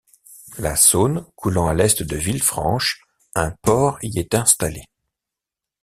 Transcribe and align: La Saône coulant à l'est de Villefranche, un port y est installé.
La 0.57 0.75
Saône 0.75 1.27
coulant 1.35 1.67
à 1.67 1.75
l'est 1.75 2.01
de 2.01 2.15
Villefranche, 2.17 3.03
un 3.35 3.51
port 3.61 3.99
y 4.01 4.17
est 4.17 4.33
installé. 4.33 4.85